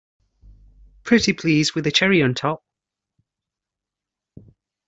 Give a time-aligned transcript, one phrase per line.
[1.03, 2.63] Pretty please with a cherry on top!